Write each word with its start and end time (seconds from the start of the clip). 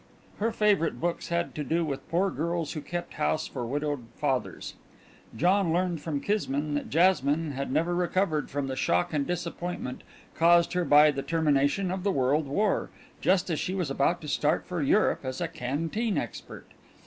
Her 0.39 0.51
favourite 0.51 0.99
books 0.99 1.27
had 1.27 1.53
to 1.53 1.63
do 1.63 1.85
with 1.85 2.09
poor 2.09 2.31
girls 2.31 2.73
who 2.73 2.81
kept 2.81 3.13
house 3.13 3.45
for 3.45 3.67
widowed 3.67 4.07
fathers. 4.15 4.73
John 5.37 5.71
learned 5.71 6.01
from 6.01 6.21
Kismine 6.21 6.73
that 6.73 6.89
Jasmine 6.89 7.51
had 7.51 7.71
never 7.71 7.93
recovered 7.93 8.49
from 8.49 8.65
the 8.65 8.75
shock 8.75 9.13
and 9.13 9.27
disappointment 9.27 10.01
caused 10.33 10.73
her 10.73 10.85
by 10.85 11.11
the 11.11 11.21
termination 11.21 11.91
of 11.91 12.01
the 12.01 12.11
World 12.11 12.47
War, 12.47 12.89
just 13.21 13.51
as 13.51 13.59
she 13.59 13.75
was 13.75 13.91
about 13.91 14.21
to 14.21 14.27
start 14.27 14.65
for 14.65 14.81
Europe 14.81 15.19
as 15.23 15.39
a 15.39 15.47
canteen 15.47 16.17
expert. 16.17 16.65